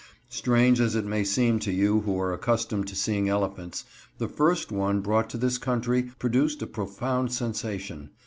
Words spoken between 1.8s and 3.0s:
who are accustomed to